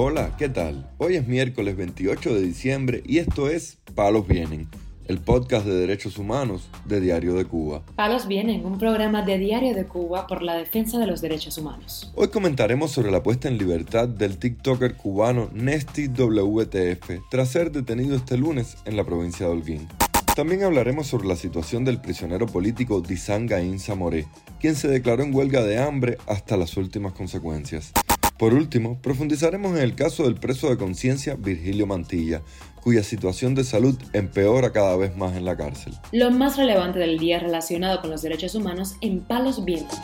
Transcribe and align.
Hola, 0.00 0.36
¿qué 0.38 0.48
tal? 0.48 0.88
Hoy 0.98 1.16
es 1.16 1.26
miércoles 1.26 1.76
28 1.76 2.32
de 2.32 2.40
diciembre 2.40 3.02
y 3.04 3.18
esto 3.18 3.50
es 3.50 3.78
Palos 3.96 4.28
Vienen, 4.28 4.68
el 5.08 5.18
podcast 5.18 5.66
de 5.66 5.74
derechos 5.74 6.18
humanos 6.18 6.68
de 6.84 7.00
Diario 7.00 7.34
de 7.34 7.44
Cuba. 7.46 7.82
Palos 7.96 8.28
Vienen, 8.28 8.64
un 8.64 8.78
programa 8.78 9.22
de 9.22 9.38
Diario 9.38 9.74
de 9.74 9.86
Cuba 9.86 10.28
por 10.28 10.42
la 10.42 10.54
defensa 10.54 11.00
de 11.00 11.08
los 11.08 11.20
derechos 11.20 11.58
humanos. 11.58 12.12
Hoy 12.14 12.28
comentaremos 12.28 12.92
sobre 12.92 13.10
la 13.10 13.24
puesta 13.24 13.48
en 13.48 13.58
libertad 13.58 14.06
del 14.06 14.38
TikToker 14.38 14.94
cubano 14.94 15.50
Nesty 15.52 16.06
WTF 16.06 17.28
tras 17.28 17.48
ser 17.48 17.72
detenido 17.72 18.14
este 18.14 18.36
lunes 18.36 18.76
en 18.84 18.96
la 18.96 19.02
provincia 19.02 19.46
de 19.46 19.52
Holguín. 19.52 19.88
También 20.36 20.62
hablaremos 20.62 21.08
sobre 21.08 21.26
la 21.26 21.34
situación 21.34 21.84
del 21.84 22.00
prisionero 22.00 22.46
político 22.46 23.00
Disanga 23.00 23.60
Insa 23.60 23.96
Moré, 23.96 24.28
quien 24.60 24.76
se 24.76 24.86
declaró 24.86 25.24
en 25.24 25.34
huelga 25.34 25.64
de 25.64 25.78
hambre 25.78 26.18
hasta 26.28 26.56
las 26.56 26.76
últimas 26.76 27.14
consecuencias. 27.14 27.92
Por 28.38 28.54
último, 28.54 29.02
profundizaremos 29.02 29.76
en 29.76 29.82
el 29.82 29.96
caso 29.96 30.22
del 30.22 30.36
preso 30.36 30.70
de 30.70 30.76
conciencia 30.76 31.34
Virgilio 31.34 31.88
Mantilla, 31.88 32.40
cuya 32.80 33.02
situación 33.02 33.56
de 33.56 33.64
salud 33.64 33.98
empeora 34.12 34.70
cada 34.70 34.96
vez 34.96 35.16
más 35.16 35.36
en 35.36 35.44
la 35.44 35.56
cárcel. 35.56 35.94
Lo 36.12 36.30
más 36.30 36.56
relevante 36.56 37.00
del 37.00 37.18
día 37.18 37.40
relacionado 37.40 38.00
con 38.00 38.10
los 38.10 38.22
derechos 38.22 38.54
humanos 38.54 38.94
en 39.00 39.22
Palos 39.22 39.64
Vientos. 39.64 39.98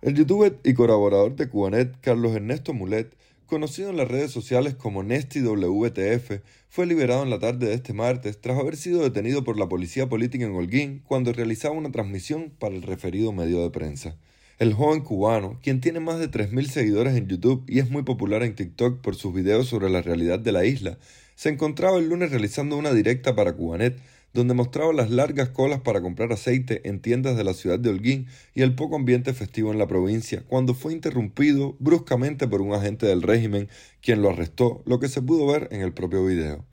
El 0.00 0.14
youtuber 0.14 0.60
y 0.62 0.74
colaborador 0.74 1.34
de 1.34 1.48
Cubanet, 1.48 1.96
Carlos 2.00 2.36
Ernesto 2.36 2.72
Mulet, 2.72 3.16
conocido 3.46 3.90
en 3.90 3.96
las 3.96 4.06
redes 4.06 4.30
sociales 4.30 4.76
como 4.76 5.02
Nesty 5.02 5.40
WTF, 5.40 6.40
fue 6.68 6.86
liberado 6.86 7.24
en 7.24 7.30
la 7.30 7.40
tarde 7.40 7.66
de 7.66 7.74
este 7.74 7.94
martes 7.94 8.40
tras 8.40 8.60
haber 8.60 8.76
sido 8.76 9.02
detenido 9.02 9.42
por 9.42 9.58
la 9.58 9.68
policía 9.68 10.08
política 10.08 10.44
en 10.44 10.54
Holguín 10.54 11.02
cuando 11.04 11.32
realizaba 11.32 11.74
una 11.74 11.90
transmisión 11.90 12.52
para 12.60 12.76
el 12.76 12.82
referido 12.82 13.32
medio 13.32 13.60
de 13.60 13.70
prensa. 13.70 14.16
El 14.58 14.74
joven 14.74 15.02
cubano, 15.02 15.56
quien 15.62 15.80
tiene 15.80 16.00
más 16.00 16.18
de 16.18 16.28
3.000 16.28 16.66
seguidores 16.66 17.14
en 17.14 17.28
YouTube 17.28 17.62
y 17.68 17.78
es 17.78 17.90
muy 17.90 18.02
popular 18.02 18.42
en 18.42 18.56
TikTok 18.56 19.00
por 19.00 19.14
sus 19.14 19.32
videos 19.32 19.68
sobre 19.68 19.88
la 19.88 20.02
realidad 20.02 20.40
de 20.40 20.50
la 20.50 20.64
isla, 20.64 20.98
se 21.36 21.48
encontraba 21.48 21.98
el 21.98 22.08
lunes 22.08 22.32
realizando 22.32 22.76
una 22.76 22.92
directa 22.92 23.36
para 23.36 23.52
Cubanet, 23.52 23.96
donde 24.34 24.54
mostraba 24.54 24.92
las 24.92 25.10
largas 25.10 25.50
colas 25.50 25.82
para 25.82 26.00
comprar 26.00 26.32
aceite 26.32 26.88
en 26.88 26.98
tiendas 26.98 27.36
de 27.36 27.44
la 27.44 27.54
ciudad 27.54 27.78
de 27.78 27.90
Holguín 27.90 28.26
y 28.52 28.62
el 28.62 28.74
poco 28.74 28.96
ambiente 28.96 29.32
festivo 29.32 29.70
en 29.70 29.78
la 29.78 29.86
provincia, 29.86 30.42
cuando 30.48 30.74
fue 30.74 30.92
interrumpido 30.92 31.76
bruscamente 31.78 32.48
por 32.48 32.60
un 32.60 32.74
agente 32.74 33.06
del 33.06 33.22
régimen, 33.22 33.68
quien 34.02 34.22
lo 34.22 34.30
arrestó, 34.30 34.82
lo 34.86 34.98
que 34.98 35.08
se 35.08 35.22
pudo 35.22 35.46
ver 35.46 35.68
en 35.70 35.82
el 35.82 35.92
propio 35.92 36.26
video. 36.26 36.64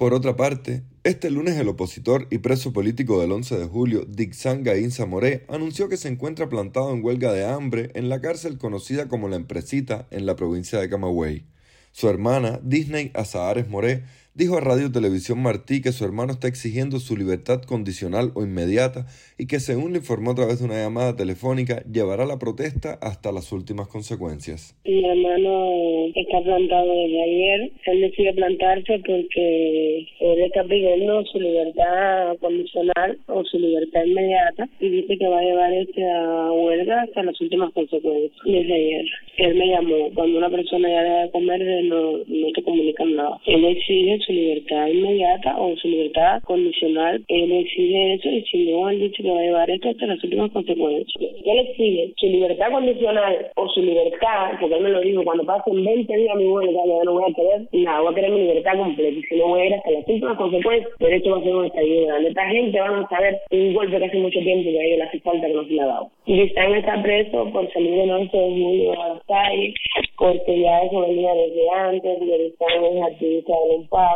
Por 0.00 0.14
otra 0.14 0.34
parte, 0.34 0.82
este 1.04 1.28
lunes 1.28 1.58
el 1.58 1.68
opositor 1.68 2.26
y 2.30 2.38
preso 2.38 2.72
político 2.72 3.20
del 3.20 3.32
11 3.32 3.58
de 3.58 3.66
julio, 3.66 4.06
Dixanga 4.08 4.78
Insa 4.78 5.04
Moré, 5.04 5.44
anunció 5.46 5.90
que 5.90 5.98
se 5.98 6.08
encuentra 6.08 6.48
plantado 6.48 6.90
en 6.94 7.04
huelga 7.04 7.34
de 7.34 7.44
hambre 7.44 7.90
en 7.92 8.08
la 8.08 8.22
cárcel 8.22 8.56
conocida 8.56 9.08
como 9.08 9.28
La 9.28 9.36
Empresita 9.36 10.08
en 10.10 10.24
la 10.24 10.36
provincia 10.36 10.80
de 10.80 10.88
Camagüey. 10.88 11.44
Su 11.92 12.08
hermana, 12.08 12.60
Disney 12.62 13.10
Azahares 13.12 13.68
Moré, 13.68 14.04
dijo 14.34 14.56
a 14.56 14.60
Radio 14.60 14.92
Televisión 14.92 15.42
Martí 15.42 15.82
que 15.82 15.92
su 15.92 16.04
hermano 16.04 16.32
está 16.32 16.46
exigiendo 16.46 16.98
su 16.98 17.16
libertad 17.16 17.62
condicional 17.62 18.30
o 18.34 18.44
inmediata 18.44 19.06
y 19.38 19.46
que 19.46 19.58
según 19.58 19.92
le 19.92 19.98
informó 19.98 20.30
a 20.32 20.34
través 20.34 20.60
de 20.60 20.66
una 20.66 20.80
llamada 20.80 21.16
telefónica 21.16 21.82
llevará 21.90 22.24
la 22.26 22.38
protesta 22.38 22.98
hasta 23.02 23.32
las 23.32 23.50
últimas 23.52 23.88
consecuencias. 23.88 24.78
Mi 24.84 25.04
hermano 25.04 26.06
está 26.14 26.40
plantado 26.42 26.86
desde 26.86 27.22
ayer, 27.22 27.72
él 27.86 28.00
decide 28.02 28.32
plantarse 28.34 28.98
porque 29.04 30.06
él 30.20 30.42
está 30.42 30.64
pidiendo 30.64 31.24
su 31.26 31.40
libertad 31.40 32.36
condicional 32.40 33.18
o 33.26 33.44
su 33.44 33.58
libertad 33.58 34.04
inmediata 34.04 34.68
y 34.78 34.88
dice 34.90 35.18
que 35.18 35.26
va 35.26 35.40
a 35.40 35.42
llevar 35.42 35.72
esta 35.72 36.52
huelga 36.52 37.02
hasta 37.02 37.22
las 37.24 37.40
últimas 37.40 37.72
consecuencias 37.72 38.40
desde 38.44 38.74
ayer. 38.74 39.04
Él 39.38 39.54
me 39.54 39.68
llamó, 39.68 40.10
cuando 40.14 40.38
una 40.38 40.50
persona 40.50 40.88
ya 40.88 41.02
deja 41.02 41.22
de 41.22 41.30
comer 41.30 41.60
no, 41.84 42.18
no 42.18 42.52
te 42.54 42.62
comunican 42.62 43.16
nada. 43.16 43.40
Él 43.46 43.64
exige 43.64 44.19
su 44.20 44.32
libertad 44.32 44.86
inmediata 44.86 45.56
o 45.58 45.76
su 45.76 45.88
libertad 45.88 46.42
condicional. 46.44 47.22
Él 47.28 47.52
exige 47.52 48.14
eso 48.14 48.28
y 48.28 48.42
si 48.44 48.70
no, 48.70 48.88
él 48.88 49.00
dice 49.00 49.22
que 49.22 49.30
va 49.30 49.38
a 49.38 49.42
llevar 49.42 49.70
esto 49.70 49.88
hasta 49.90 50.06
las 50.06 50.22
últimas 50.22 50.50
consecuencias. 50.52 51.34
Él 51.44 51.58
exige 51.58 52.12
su 52.16 52.26
libertad 52.26 52.70
condicional 52.70 53.50
o 53.56 53.68
su 53.68 53.82
libertad, 53.82 54.52
porque 54.60 54.74
él 54.74 54.82
me 54.82 54.90
lo 54.90 55.00
dijo, 55.00 55.24
cuando 55.24 55.44
pasen 55.44 55.84
20 55.84 56.16
días 56.16 56.36
mi 56.36 56.46
huelga, 56.46 56.80
yo 56.86 57.04
no 57.04 57.12
voy 57.12 57.24
a 57.30 57.34
querer 57.34 57.68
nada, 57.72 58.00
voy 58.00 58.12
a 58.12 58.14
querer 58.14 58.30
mi 58.30 58.40
libertad 58.40 58.78
completa 58.78 59.18
y 59.18 59.22
si 59.22 59.36
no 59.36 59.48
voy 59.48 59.60
a 59.60 59.66
ir 59.66 59.74
hasta 59.74 59.90
las 59.90 60.08
últimas 60.08 60.36
consecuencias, 60.36 60.92
pero 60.98 61.16
esto 61.16 61.30
va 61.30 61.38
a 61.38 61.42
ser 61.42 61.54
un 61.54 61.64
estallido 61.66 62.06
grande. 62.06 62.28
Esta 62.28 62.48
gente 62.48 62.80
van 62.80 62.94
a 63.04 63.08
saber 63.08 63.38
un 63.50 63.74
golpe 63.74 63.98
que 63.98 64.04
hace 64.04 64.18
mucho 64.18 64.40
tiempo 64.40 64.70
que 64.70 64.80
a 64.80 64.84
ellos 64.84 64.98
le 64.98 65.04
hace 65.04 65.20
falta 65.20 65.46
que 65.46 65.54
no 65.54 65.64
se 65.64 65.72
le 65.72 65.80
ha 65.80 65.86
dado. 65.86 66.10
Y 66.26 66.40
están 66.42 66.74
está 66.74 67.02
preso 67.02 67.50
por 67.52 67.72
salir 67.72 67.94
de 67.94 68.12
11 68.12 68.36
de 68.36 68.50
julio 68.50 69.02
a 69.02 69.08
las 69.08 69.24
calles, 69.24 69.74
porque 70.18 70.60
ya 70.60 70.82
eso 70.82 71.00
venía 71.00 71.34
desde 71.34 71.70
antes, 71.70 72.22
y 72.22 72.32
están 72.32 72.84
es 72.84 73.02
activista 73.02 73.52
del 73.68 73.88
Paco, 73.88 74.09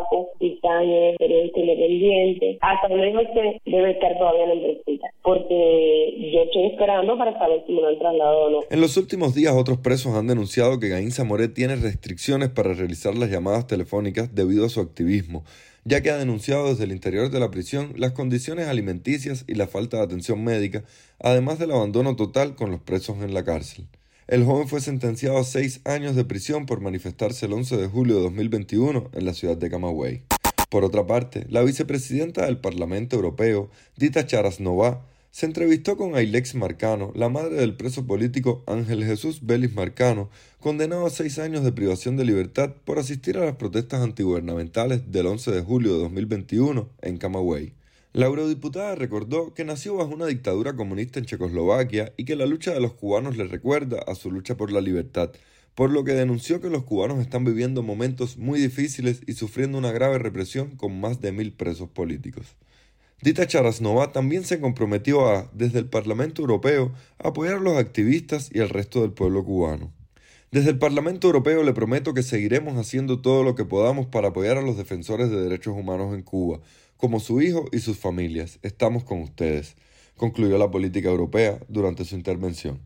debe 3.65 3.91
estar 3.91 4.19
todavía 4.19 4.53
en 4.53 5.01
porque 5.23 6.31
yo 6.33 6.43
estoy 6.43 6.67
esperando 6.67 7.17
para 7.17 7.39
saber 7.39 7.63
si 7.67 7.73
me 7.73 7.87
han 7.87 7.99
trasladado 7.99 8.47
o 8.47 8.51
no. 8.51 8.61
En 8.71 8.81
los 8.81 8.97
últimos 8.97 9.35
días 9.35 9.55
otros 9.55 9.79
presos 9.79 10.15
han 10.15 10.27
denunciado 10.27 10.79
que 10.79 10.89
Gaín 10.89 11.11
Zamoré 11.11 11.49
tiene 11.49 11.77
restricciones 11.77 12.51
para 12.51 12.75
realizar 12.75 13.15
las 13.15 13.31
llamadas 13.31 13.67
telefónicas 13.67 14.35
debido 14.35 14.67
a 14.67 14.69
su 14.69 14.81
activismo 14.81 15.45
ya 15.85 16.01
que 16.01 16.11
ha 16.11 16.17
denunciado 16.17 16.69
desde 16.69 16.85
el 16.85 16.93
interior 16.93 17.31
de 17.31 17.41
la 17.41 17.51
prisión 17.51 17.93
las 17.97 18.13
condiciones 18.13 18.69
alimenticias 18.69 19.45
y 19.47 19.55
la 19.55 19.67
falta 19.67 19.99
de 19.99 20.05
atención 20.05 20.43
médica, 20.43 20.83
además 21.21 21.59
del 21.59 21.73
abandono 21.73 22.17
total 22.17 22.57
con 22.57 22.71
los 22.71 22.81
presos 22.81 23.23
en 23.23 23.35
la 23.35 23.45
cárcel. 23.45 23.87
El 24.27 24.43
joven 24.45 24.69
fue 24.69 24.81
sentenciado 24.81 25.37
a 25.37 25.45
seis 25.45 25.83
años 25.85 26.17
de 26.17 26.25
prisión 26.25 26.65
por 26.65 26.81
manifestarse 26.81 27.45
el 27.45 27.53
11 27.53 27.77
de 27.77 27.89
julio 27.89 28.17
de 28.17 28.23
2021 28.23 29.11
en 29.13 29.27
la 29.27 29.35
ciudad 29.35 29.59
de 29.59 29.69
Camagüey. 29.69 30.23
Por 30.71 30.83
otra 30.83 31.07
parte, 31.07 31.45
la 31.51 31.63
vicepresidenta 31.63 32.47
del 32.47 32.57
Parlamento 32.57 33.17
Europeo, 33.17 33.69
Dita 33.99 34.27
Charasnova, 34.27 35.05
se 35.31 35.45
entrevistó 35.45 35.99
con 35.99 36.15
Ailex 36.15 36.55
Marcano, 36.55 37.13
la 37.15 37.29
madre 37.29 37.57
del 37.57 37.77
preso 37.77 38.07
político 38.07 38.65
Ángel 38.67 39.05
Jesús 39.05 39.41
Vélez 39.45 39.75
Marcano, 39.75 40.31
condenado 40.59 41.05
a 41.05 41.11
seis 41.11 41.39
años 41.39 41.63
de 41.63 41.73
privación 41.73 42.17
de 42.17 42.25
libertad 42.25 42.73
por 42.87 42.99
asistir 42.99 43.37
a 43.37 43.45
las 43.45 43.57
protestas 43.57 44.01
antigubernamentales 44.01 45.13
del 45.13 45.27
11 45.27 45.51
de 45.51 45.61
julio 45.61 45.93
de 45.93 45.99
2021 45.99 46.89
en 47.03 47.19
Camagüey. 47.19 47.75
La 48.15 48.27
eurodiputada 48.27 48.95
recordó 48.95 49.55
que 49.55 49.65
nació 49.65 49.97
bajo 49.97 50.15
una 50.15 50.27
dictadura 50.27 50.77
comunista 50.77 51.19
en 51.19 51.25
Checoslovaquia 51.25 52.13
y 52.17 52.25
que 52.25 52.37
la 52.37 52.47
lucha 52.47 52.73
de 52.73 52.79
los 52.79 52.95
cubanos 52.95 53.37
le 53.37 53.49
recuerda 53.49 54.03
a 54.07 54.15
su 54.15 54.31
lucha 54.31 54.57
por 54.57 54.71
la 54.71 54.81
libertad, 54.81 55.33
por 55.75 55.91
lo 55.91 56.05
que 56.05 56.13
denunció 56.13 56.61
que 56.61 56.71
los 56.71 56.85
cubanos 56.85 57.19
están 57.19 57.45
viviendo 57.45 57.83
momentos 57.83 58.37
muy 58.37 58.61
difíciles 58.61 59.23
y 59.27 59.33
sufriendo 59.33 59.79
una 59.79 59.91
grave 59.91 60.21
represión 60.21 60.77
con 60.77 61.01
más 61.01 61.21
de 61.21 61.33
mil 61.33 61.55
presos 61.55 61.89
políticos. 61.89 62.55
Dita 63.21 63.49
Charasnova 63.49 64.13
también 64.13 64.45
se 64.45 64.61
comprometió 64.61 65.27
a, 65.27 65.51
desde 65.53 65.81
el 65.81 65.87
Parlamento 65.87 66.43
Europeo, 66.43 66.93
apoyar 67.19 67.57
a 67.57 67.61
los 67.61 67.77
activistas 67.77 68.49
y 68.53 68.61
al 68.61 68.69
resto 68.69 69.03
del 69.03 69.11
pueblo 69.11 69.45
cubano. 69.45 69.93
Desde 70.55 70.71
el 70.71 70.79
Parlamento 70.79 71.27
Europeo 71.27 71.65
le 71.65 71.73
prometo 71.73 72.15
que 72.15 72.23
seguiremos 72.23 72.79
haciendo 72.79 73.21
todo 73.21 73.43
lo 73.43 73.57
que 73.57 73.65
podamos 73.65 74.07
para 74.07 74.29
apoyar 74.29 74.57
a 74.57 74.63
los 74.63 74.77
defensores 74.77 75.29
de 75.29 75.43
derechos 75.43 75.75
humanos 75.77 76.15
en 76.15 76.23
Cuba, 76.23 76.61
como 76.97 77.19
su 77.19 77.43
hijo 77.43 77.65
y 77.73 77.81
sus 77.81 77.99
familias. 77.99 78.61
Estamos 78.63 79.03
con 79.03 79.21
ustedes, 79.21 79.75
concluyó 80.17 80.57
la 80.57 80.71
política 80.71 81.09
europea 81.09 81.59
durante 81.67 82.05
su 82.05 82.15
intervención. 82.15 82.79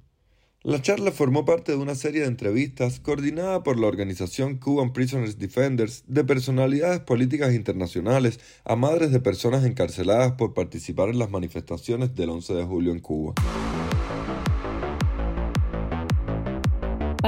La 0.63 0.81
charla 0.81 1.13
formó 1.13 1.45
parte 1.45 1.73
de 1.73 1.79
una 1.79 1.95
serie 1.95 2.23
de 2.23 2.29
entrevistas 2.29 3.01
coordinada 3.01 3.63
por 3.63 3.79
la 3.79 3.87
organización 3.87 4.57
Cuban 4.57 4.95
Prisoners 4.95 5.39
Defenders 5.39 6.05
de 6.07 6.25
personalidades 6.25 7.01
políticas 7.01 7.53
internacionales 7.53 8.41
a 8.65 8.77
madres 8.77 9.13
de 9.13 9.21
personas 9.21 9.67
encarceladas 9.67 10.33
por 10.33 10.55
participar 10.55 11.11
en 11.11 11.19
las 11.19 11.31
manifestaciones 11.31 12.15
del 12.15 12.31
11 12.31 12.55
de 12.55 12.65
julio 12.65 12.93
en 12.93 13.01
Cuba. 13.01 13.35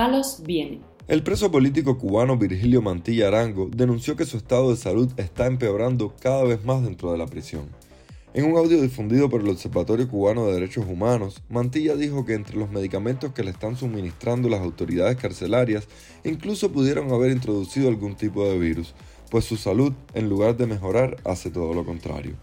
Palos 0.00 0.42
viene. 0.44 0.80
El 1.08 1.22
preso 1.22 1.50
político 1.50 1.98
cubano 1.98 2.38
Virgilio 2.38 2.80
Mantilla 2.80 3.28
Arango 3.28 3.68
denunció 3.70 4.16
que 4.16 4.24
su 4.24 4.38
estado 4.38 4.70
de 4.70 4.78
salud 4.78 5.12
está 5.18 5.44
empeorando 5.44 6.14
cada 6.22 6.42
vez 6.42 6.64
más 6.64 6.82
dentro 6.82 7.12
de 7.12 7.18
la 7.18 7.26
prisión. 7.26 7.68
En 8.32 8.50
un 8.50 8.56
audio 8.56 8.80
difundido 8.80 9.28
por 9.28 9.42
el 9.42 9.50
Observatorio 9.50 10.08
Cubano 10.08 10.46
de 10.46 10.54
Derechos 10.54 10.86
Humanos, 10.86 11.42
Mantilla 11.50 11.96
dijo 11.96 12.24
que 12.24 12.32
entre 12.32 12.56
los 12.56 12.70
medicamentos 12.70 13.34
que 13.34 13.42
le 13.42 13.50
están 13.50 13.76
suministrando 13.76 14.48
las 14.48 14.60
autoridades 14.60 15.18
carcelarias 15.18 15.86
incluso 16.24 16.72
pudieron 16.72 17.12
haber 17.12 17.32
introducido 17.32 17.90
algún 17.90 18.16
tipo 18.16 18.48
de 18.48 18.58
virus, 18.58 18.94
pues 19.30 19.44
su 19.44 19.58
salud, 19.58 19.92
en 20.14 20.30
lugar 20.30 20.56
de 20.56 20.64
mejorar, 20.64 21.18
hace 21.26 21.50
todo 21.50 21.74
lo 21.74 21.84
contrario. 21.84 22.36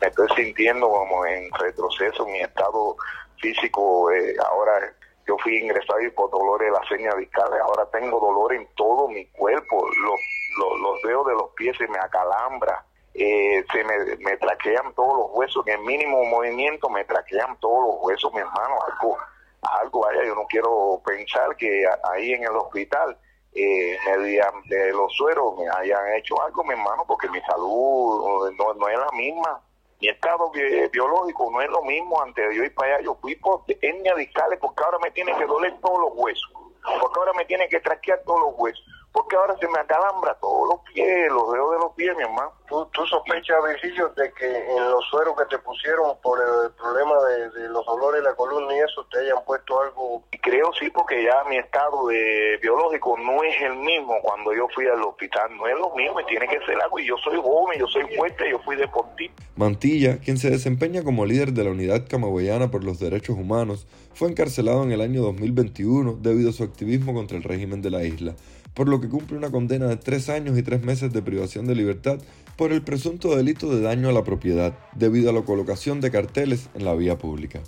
Me 0.00 0.06
estoy 0.06 0.28
sintiendo 0.36 0.88
como 0.88 1.26
en 1.26 1.50
retroceso, 1.52 2.26
mi 2.26 2.40
estado 2.40 2.96
físico 3.42 4.10
eh, 4.10 4.36
ahora 4.50 4.94
yo 5.26 5.36
fui 5.42 5.58
ingresado 5.58 6.00
y 6.00 6.10
por 6.10 6.30
dolores 6.30 6.68
de 6.68 6.72
la 6.72 6.88
seña 6.88 7.14
discales, 7.16 7.60
ahora 7.60 7.86
tengo 7.90 8.20
dolor 8.20 8.54
en 8.54 8.66
todo 8.76 9.08
mi 9.08 9.24
cuerpo, 9.26 9.86
los, 9.86 10.20
los, 10.58 10.80
los 10.80 11.02
dedos 11.02 11.26
de 11.26 11.32
los 11.32 11.50
pies 11.56 11.76
se 11.76 11.88
me 11.88 11.98
acalambra 11.98 12.84
eh, 13.14 13.64
se 13.72 13.84
me, 13.84 14.16
me, 14.24 14.36
traquean 14.38 14.92
todos 14.94 15.16
los 15.16 15.30
huesos, 15.34 15.64
en 15.68 15.74
el 15.78 15.86
mínimo 15.86 16.24
movimiento 16.24 16.90
me 16.90 17.04
traquean 17.04 17.56
todos 17.60 17.86
los 17.86 17.96
huesos, 18.02 18.32
mi 18.34 18.40
hermano, 18.40 18.74
algo, 18.90 19.16
algo 19.62 20.00
vaya, 20.00 20.24
yo 20.24 20.34
no 20.34 20.44
quiero 20.48 21.00
pensar 21.06 21.54
que 21.56 21.84
ahí 22.10 22.32
en 22.32 22.42
el 22.42 22.56
hospital 22.56 23.16
eh, 23.54 23.96
mediante 24.04 24.90
los 24.90 25.12
sueros 25.14 25.56
me 25.56 25.64
hayan 25.68 26.14
hecho 26.16 26.42
algo, 26.42 26.64
mi 26.64 26.72
hermano, 26.72 27.04
porque 27.06 27.28
mi 27.28 27.40
salud 27.42 28.50
no, 28.58 28.74
no 28.74 28.88
es 28.88 28.98
la 28.98 29.10
misma. 29.12 29.60
Mi 30.04 30.10
estado 30.10 30.50
biológico 30.92 31.50
no 31.50 31.62
es 31.62 31.70
lo 31.70 31.82
mismo 31.82 32.20
antes 32.20 32.46
de 32.46 32.54
yo 32.54 32.62
ir 32.62 32.74
para 32.74 32.96
allá. 32.96 33.04
Yo 33.06 33.14
fui 33.22 33.36
por 33.36 33.62
etnia 33.66 34.14
discales 34.14 34.58
porque 34.60 34.84
ahora 34.84 34.98
me 35.02 35.10
tiene 35.12 35.34
que 35.34 35.46
doler 35.46 35.74
todos 35.80 35.98
los 35.98 36.10
huesos, 36.14 36.52
porque 37.00 37.20
ahora 37.20 37.32
me 37.32 37.46
tiene 37.46 37.66
que 37.70 37.80
traquear 37.80 38.20
todos 38.26 38.40
los 38.40 38.54
huesos 38.58 38.84
porque 39.14 39.36
ahora 39.36 39.56
se 39.60 39.68
me 39.68 39.78
acalambra 39.78 40.36
todos 40.40 40.70
los 40.70 40.80
pies, 40.92 41.30
los 41.30 41.52
dedos 41.52 41.70
de 41.70 41.78
los 41.78 41.92
pies, 41.94 42.16
mi 42.16 42.24
hermano. 42.24 42.50
¿Tú, 42.66 42.84
tú 42.92 43.06
sospechas, 43.06 43.56
Virgilio, 43.64 44.08
de 44.16 44.32
que 44.32 44.44
en 44.44 44.90
los 44.90 45.04
sueros 45.08 45.36
que 45.38 45.44
te 45.54 45.58
pusieron 45.62 46.18
por 46.20 46.40
el 46.42 46.72
problema 46.72 47.14
de, 47.54 47.68
los 47.68 47.86
dolores 47.86 48.24
de 48.24 48.28
la 48.28 48.34
columna 48.34 48.74
y 48.74 48.80
eso 48.80 49.06
te 49.12 49.20
hayan 49.20 49.38
puesto 49.46 49.80
algo? 49.80 50.24
Creo 50.42 50.72
sí, 50.80 50.90
porque 50.90 51.22
ya 51.22 51.44
mi 51.48 51.58
estado 51.58 52.08
de 52.08 52.58
biológico 52.60 53.16
no 53.16 53.44
es 53.44 53.54
el 53.62 53.76
mismo 53.76 54.18
cuando 54.20 54.52
yo 54.52 54.66
fui 54.74 54.88
al 54.88 55.00
hospital, 55.04 55.56
no 55.58 55.68
es 55.68 55.78
lo 55.78 55.94
mismo, 55.94 56.18
y 56.18 56.24
tiene 56.24 56.48
que 56.48 56.58
ser 56.66 56.82
algo, 56.82 56.98
y 56.98 57.06
yo 57.06 57.16
soy 57.18 57.38
joven, 57.40 57.78
yo 57.78 57.86
soy 57.86 58.02
fuerte, 58.16 58.50
yo 58.50 58.58
fui 58.64 58.74
deportista. 58.74 59.40
Mantilla, 59.54 60.18
quien 60.18 60.38
se 60.38 60.50
desempeña 60.50 61.04
como 61.04 61.24
líder 61.24 61.52
de 61.52 61.62
la 61.62 61.70
Unidad 61.70 62.08
Camagüeyana 62.10 62.72
por 62.72 62.82
los 62.82 62.98
Derechos 62.98 63.36
Humanos, 63.38 63.86
fue 64.12 64.28
encarcelado 64.28 64.82
en 64.82 64.90
el 64.90 65.00
año 65.00 65.22
2021 65.22 66.16
debido 66.20 66.50
a 66.50 66.52
su 66.52 66.64
activismo 66.64 67.14
contra 67.14 67.36
el 67.36 67.44
régimen 67.44 67.80
de 67.80 67.90
la 67.90 68.02
isla 68.02 68.34
por 68.74 68.88
lo 68.88 69.00
que 69.00 69.08
cumple 69.08 69.36
una 69.36 69.50
condena 69.50 69.86
de 69.86 69.96
tres 69.96 70.28
años 70.28 70.58
y 70.58 70.62
tres 70.62 70.82
meses 70.82 71.12
de 71.12 71.22
privación 71.22 71.66
de 71.66 71.74
libertad 71.74 72.18
por 72.56 72.72
el 72.72 72.82
presunto 72.82 73.34
delito 73.36 73.74
de 73.74 73.80
daño 73.80 74.08
a 74.08 74.12
la 74.12 74.24
propiedad, 74.24 74.76
debido 74.94 75.30
a 75.30 75.32
la 75.32 75.42
colocación 75.42 76.00
de 76.00 76.10
carteles 76.10 76.68
en 76.74 76.84
la 76.84 76.94
vía 76.94 77.18
pública. 77.18 77.60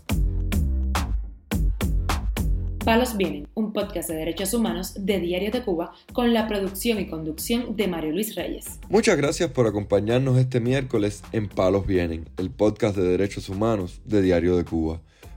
Palos 2.85 3.17
Vienen, 3.17 3.49
un 3.55 3.73
podcast 3.73 4.09
de 4.09 4.15
derechos 4.15 4.55
humanos 4.55 4.95
de 5.05 5.19
Diario 5.19 5.51
de 5.51 5.65
Cuba 5.65 5.93
con 6.13 6.33
la 6.33 6.47
producción 6.47 7.01
y 7.01 7.09
conducción 7.09 7.75
de 7.75 7.89
Mario 7.89 8.13
Luis 8.13 8.37
Reyes. 8.37 8.79
Muchas 8.89 9.17
gracias 9.17 9.51
por 9.51 9.67
acompañarnos 9.67 10.39
este 10.39 10.61
miércoles 10.61 11.25
en 11.33 11.49
Palos 11.49 11.85
Vienen, 11.85 12.29
el 12.37 12.49
podcast 12.51 12.97
de 12.97 13.03
derechos 13.03 13.49
humanos 13.49 14.01
de 14.05 14.23
Diario 14.23 14.57
de 14.57 14.65
Cuba. 14.65 15.01